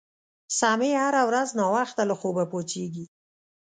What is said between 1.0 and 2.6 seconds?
هره ورځ ناوخته له خوبه